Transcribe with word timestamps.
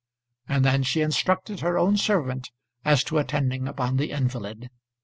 And 0.49 0.65
then 0.65 0.81
she 0.81 1.01
instructed 1.01 1.59
her 1.59 1.77
own 1.77 1.95
servant 1.95 2.49
as 2.83 3.03
to 3.03 3.19
attending 3.19 3.67
upon 3.67 3.97
the 3.97 4.09
invalid. 4.09 4.71